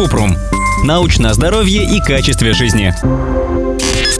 Купрум. 0.00 0.34
Научное 0.82 1.34
здоровье 1.34 1.84
и 1.84 2.00
качестве 2.00 2.54
жизни. 2.54 2.94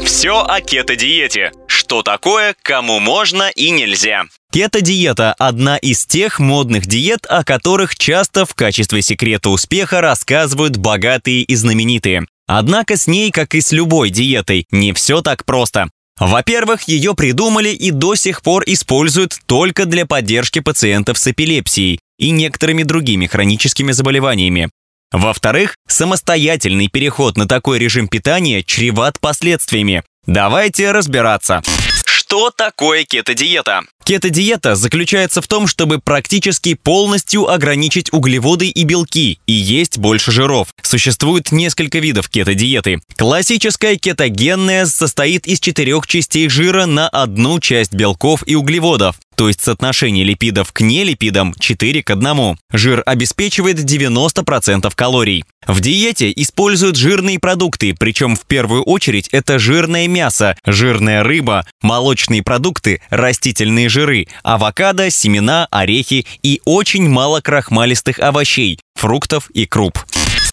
Все 0.04 0.42
о 0.42 0.60
кето-диете. 0.60 1.52
Что 1.68 2.02
такое, 2.02 2.54
кому 2.60 3.00
можно 3.00 3.48
и 3.48 3.70
нельзя. 3.70 4.24
Кето-диета– 4.52 5.32
одна 5.38 5.78
из 5.78 6.04
тех 6.04 6.38
модных 6.38 6.86
диет, 6.86 7.24
о 7.30 7.44
которых 7.44 7.96
часто 7.96 8.44
в 8.44 8.54
качестве 8.54 9.00
секрета 9.00 9.48
успеха 9.48 10.02
рассказывают 10.02 10.76
богатые 10.76 11.44
и 11.44 11.54
знаменитые. 11.54 12.26
Однако 12.46 12.98
с 12.98 13.06
ней, 13.06 13.30
как 13.30 13.54
и 13.54 13.62
с 13.62 13.72
любой 13.72 14.10
диетой, 14.10 14.66
не 14.70 14.92
все 14.92 15.22
так 15.22 15.46
просто. 15.46 15.88
Во-первых, 16.18 16.88
ее 16.88 17.14
придумали 17.14 17.70
и 17.70 17.90
до 17.90 18.16
сих 18.16 18.42
пор 18.42 18.64
используют 18.66 19.38
только 19.46 19.86
для 19.86 20.04
поддержки 20.04 20.58
пациентов 20.58 21.16
с 21.16 21.26
эпилепсией 21.28 22.00
и 22.18 22.32
некоторыми 22.32 22.82
другими 22.82 23.26
хроническими 23.26 23.92
заболеваниями. 23.92 24.68
Во-вторых, 25.12 25.76
самостоятельный 25.88 26.88
переход 26.88 27.36
на 27.36 27.48
такой 27.48 27.78
режим 27.78 28.06
питания 28.06 28.62
чреват 28.62 29.18
последствиями. 29.18 30.04
Давайте 30.26 30.92
разбираться. 30.92 31.62
Что 32.06 32.52
такое 32.52 33.04
кето-диета? 33.04 33.80
Кето-диета 34.04 34.76
заключается 34.76 35.42
в 35.42 35.48
том, 35.48 35.66
чтобы 35.66 35.98
практически 35.98 36.74
полностью 36.74 37.50
ограничить 37.50 38.12
углеводы 38.12 38.68
и 38.68 38.84
белки 38.84 39.40
и 39.46 39.52
есть 39.52 39.98
больше 39.98 40.30
жиров. 40.30 40.68
Существует 40.80 41.50
несколько 41.50 41.98
видов 41.98 42.28
кето-диеты. 42.28 43.00
Классическая 43.16 43.96
кетогенная 43.96 44.86
состоит 44.86 45.48
из 45.48 45.58
четырех 45.58 46.06
частей 46.06 46.48
жира 46.48 46.86
на 46.86 47.08
одну 47.08 47.58
часть 47.58 47.94
белков 47.94 48.44
и 48.46 48.54
углеводов 48.54 49.16
то 49.40 49.48
есть 49.48 49.62
соотношение 49.62 50.22
липидов 50.22 50.70
к 50.70 50.82
нелипидам 50.82 51.54
4 51.58 52.02
к 52.02 52.10
1. 52.10 52.58
Жир 52.74 53.02
обеспечивает 53.06 53.78
90% 53.78 54.92
калорий. 54.94 55.46
В 55.66 55.80
диете 55.80 56.30
используют 56.36 56.96
жирные 56.96 57.38
продукты, 57.38 57.94
причем 57.98 58.36
в 58.36 58.42
первую 58.42 58.82
очередь 58.82 59.28
это 59.32 59.58
жирное 59.58 60.08
мясо, 60.08 60.58
жирная 60.66 61.22
рыба, 61.22 61.64
молочные 61.80 62.42
продукты, 62.42 63.00
растительные 63.08 63.88
жиры, 63.88 64.28
авокадо, 64.42 65.08
семена, 65.08 65.66
орехи 65.70 66.26
и 66.42 66.60
очень 66.66 67.08
мало 67.08 67.40
крахмалистых 67.40 68.18
овощей, 68.18 68.78
фруктов 68.94 69.48
и 69.54 69.64
круп. 69.64 70.00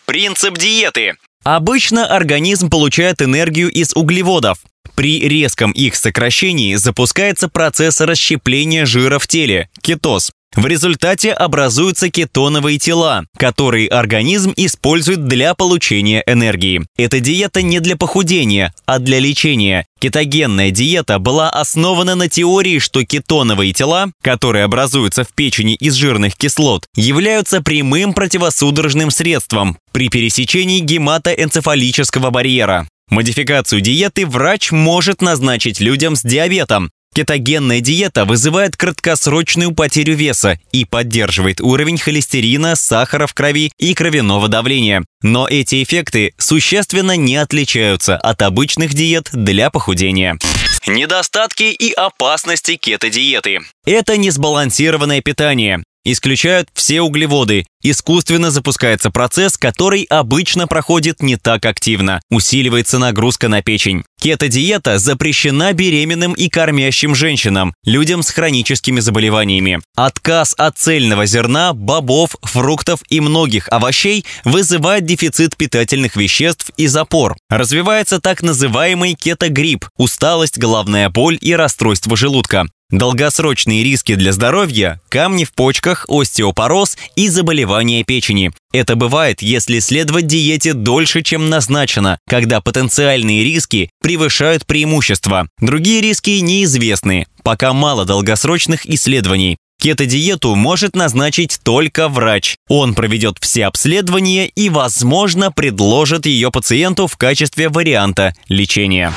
Принцип 0.06 0.58
диеты. 0.58 1.16
Обычно 1.44 2.06
организм 2.08 2.70
получает 2.70 3.22
энергию 3.22 3.70
из 3.70 3.94
углеводов. 3.96 4.60
При 4.98 5.20
резком 5.20 5.74
их 5.74 5.96
сокращении 5.96 6.74
запускается 6.74 7.50
процесс 7.50 8.02
расщепления 8.02 8.88
жира 8.88 9.20
в 9.20 9.28
теле– 9.28 9.70
кетоз. 9.84 10.32
В 10.56 10.66
результате 10.66 11.34
образуются 11.34 12.10
кетоновые 12.10 12.80
тела, 12.80 13.26
которые 13.38 13.90
организм 13.90 14.54
использует 14.56 15.28
для 15.28 15.54
получения 15.54 16.24
энергии. 16.26 16.82
Эта 16.98 17.20
диета 17.20 17.62
не 17.62 17.80
для 17.80 17.96
похудения, 17.96 18.74
а 18.88 18.98
для 18.98 19.20
лечения. 19.20 19.86
Кетогенная 20.00 20.72
диета 20.72 21.20
была 21.20 21.52
основана 21.52 22.16
на 22.16 22.28
теории, 22.28 22.80
что 22.80 23.06
кетоновые 23.06 23.74
тела, 23.74 24.10
которые 24.24 24.64
образуются 24.66 25.24
в 25.24 25.28
печени 25.32 25.76
из 25.76 25.94
жирных 25.94 26.36
кислот, 26.36 26.88
являются 26.96 27.62
прямым 27.62 28.16
противосудорожным 28.16 29.12
средством 29.12 29.78
при 29.92 30.10
пересечении 30.10 30.80
гематоэнцефалического 30.80 32.32
барьера. 32.32 32.88
Модификацию 33.10 33.82
диеты 33.82 34.26
врач 34.26 34.72
может 34.72 35.22
назначить 35.22 35.80
людям 35.80 36.16
с 36.16 36.22
диабетом. 36.22 36.92
Кетогенная 37.16 37.80
диета 37.80 38.26
вызывает 38.26 38.76
краткосрочную 38.76 39.74
потерю 39.74 40.14
веса 40.14 40.60
и 40.72 40.86
поддерживает 40.86 41.62
уровень 41.62 41.98
холестерина, 41.98 42.76
сахара 42.76 43.26
в 43.26 43.34
крови 43.34 43.72
и 43.80 43.94
кровяного 43.96 44.50
давления. 44.50 45.04
Но 45.24 45.48
эти 45.48 45.82
эффекты 45.82 46.34
существенно 46.38 47.16
не 47.16 47.38
отличаются 47.38 48.18
от 48.18 48.42
обычных 48.42 48.94
диет 48.94 49.30
для 49.32 49.72
похудения. 49.72 50.38
Недостатки 50.86 51.64
и 51.64 51.92
опасности 51.92 52.76
кето-диеты. 52.76 53.62
Это 53.86 54.16
несбалансированное 54.16 55.22
питание 55.22 55.84
исключают 56.12 56.70
все 56.74 57.02
углеводы. 57.02 57.66
Искусственно 57.84 58.50
запускается 58.50 59.12
процесс, 59.12 59.58
который 59.58 60.04
обычно 60.04 60.68
проходит 60.68 61.22
не 61.22 61.36
так 61.36 61.66
активно. 61.66 62.22
Усиливается 62.30 62.98
нагрузка 62.98 63.48
на 63.50 63.62
печень. 63.62 64.04
Кето-диета 64.20 64.98
запрещена 64.98 65.74
беременным 65.74 66.34
и 66.34 66.50
кормящим 66.50 67.14
женщинам, 67.14 67.74
людям 67.86 68.24
с 68.24 68.32
хроническими 68.32 69.00
заболеваниями. 69.00 69.80
Отказ 69.96 70.56
от 70.58 70.78
цельного 70.78 71.28
зерна, 71.28 71.74
бобов, 71.74 72.36
фруктов 72.42 73.02
и 73.10 73.20
многих 73.20 73.70
овощей 73.70 74.26
вызывает 74.44 75.06
дефицит 75.06 75.56
питательных 75.56 76.16
веществ 76.16 76.72
и 76.78 76.88
запор. 76.88 77.38
Развивается 77.50 78.20
так 78.20 78.42
называемый 78.42 79.14
кетогрипп– 79.14 79.86
усталость, 79.98 80.58
головная 80.58 81.10
боль 81.10 81.38
и 81.40 81.54
расстройство 81.54 82.18
желудка. 82.18 82.66
Долгосрочные 82.90 83.84
риски 83.84 84.16
для 84.16 84.32
здоровья– 84.32 85.02
камни 85.10 85.44
в 85.44 85.52
почках, 85.52 86.06
остеопороз 86.08 86.98
и 87.18 87.28
заболевания 87.28 88.06
печени. 88.06 88.52
Это 88.72 88.96
бывает, 88.96 89.42
если 89.42 89.80
следовать 89.80 90.28
диете 90.28 90.74
дольше, 90.74 91.22
чем 91.22 91.50
назначено, 91.50 92.18
когда 92.30 92.62
потенциальные 92.62 93.44
риски 93.44 93.90
превышают 94.02 94.66
преимущества. 94.66 95.50
Другие 95.60 96.00
риски 96.00 96.30
неизвестны, 96.40 97.28
пока 97.44 97.74
мало 97.74 98.06
долгосрочных 98.06 98.86
исследований. 98.86 99.58
Кето-диету 99.82 100.56
может 100.56 100.96
назначить 100.96 101.60
только 101.64 102.08
врач. 102.08 102.56
Он 102.70 102.96
проведет 102.96 103.38
все 103.42 103.66
обследования 103.66 104.48
и, 104.48 104.70
возможно, 104.70 105.52
предложит 105.52 106.26
ее 106.26 106.52
пациенту 106.52 107.08
в 107.08 107.18
качестве 107.18 107.68
варианта 107.68 108.34
лечения. 108.48 109.14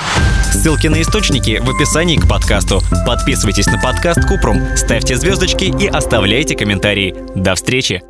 Ссылки 0.52 0.88
на 0.88 1.00
источники 1.00 1.58
в 1.58 1.70
описании 1.70 2.16
к 2.16 2.28
подкасту. 2.28 2.80
Подписывайтесь 3.06 3.66
на 3.66 3.78
подкаст 3.78 4.26
Купрум, 4.26 4.76
ставьте 4.76 5.16
звездочки 5.16 5.64
и 5.64 5.86
оставляйте 5.86 6.56
комментарии. 6.56 7.14
До 7.34 7.54
встречи! 7.54 8.02